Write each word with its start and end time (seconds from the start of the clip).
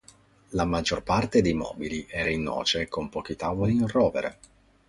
La 0.53 0.65
maggior 0.65 1.03
parte 1.03 1.43
dei 1.43 1.53
mobili 1.53 2.07
era 2.09 2.31
in 2.31 2.41
noce 2.41 2.87
con 2.87 3.09
pochi 3.09 3.35
tavoli 3.35 3.73
in 3.75 3.87
rovere. 3.87 4.39